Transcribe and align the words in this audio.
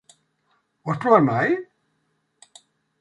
Ho 0.87 0.93
has 0.93 1.03
provat 1.03 1.27
mai? 1.27 1.53